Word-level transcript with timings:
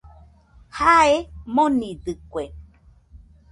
Jae 0.77 1.15
monidɨkue 1.53 2.43